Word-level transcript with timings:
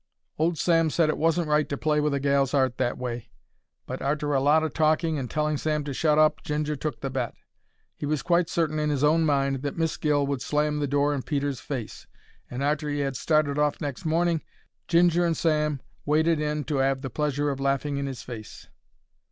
Old 0.39 0.57
Sam 0.57 0.89
said 0.89 1.09
it 1.09 1.17
wasn't 1.19 1.47
right 1.47 1.69
to 1.69 1.77
play 1.77 1.99
with 2.01 2.11
a 2.15 2.19
gal's 2.19 2.55
'art 2.55 2.71
in 2.71 2.75
that 2.77 2.97
way, 2.97 3.29
but 3.85 4.01
arter 4.01 4.33
a 4.33 4.39
lot 4.39 4.63
o' 4.63 4.67
talking 4.67 5.19
and 5.19 5.29
telling 5.29 5.57
Sam 5.57 5.83
to 5.83 5.93
shut 5.93 6.17
up, 6.17 6.41
Ginger 6.41 6.75
took 6.75 7.01
the 7.01 7.11
bet. 7.11 7.35
He 7.95 8.07
was 8.07 8.23
quite 8.23 8.49
certain 8.49 8.79
in 8.79 8.89
his 8.89 9.03
own 9.03 9.25
mind 9.27 9.61
that 9.61 9.77
Miss 9.77 9.95
Gill 9.97 10.25
would 10.25 10.41
slam 10.41 10.79
the 10.79 10.87
door 10.87 11.13
in 11.13 11.21
Peter's 11.21 11.59
face, 11.59 12.07
and 12.49 12.63
arter 12.63 12.89
he 12.89 13.03
'ad 13.03 13.15
started 13.15 13.59
off 13.59 13.79
next 13.79 14.03
morning, 14.03 14.41
Ginger 14.87 15.23
and 15.23 15.37
Sam 15.37 15.81
waited 16.03 16.39
in 16.41 16.63
to 16.63 16.81
'ave 16.81 17.01
the 17.01 17.11
pleasure 17.11 17.51
of 17.51 17.59
laughing 17.59 17.97
in 17.97 18.07
'is 18.07 18.23
face. 18.23 18.69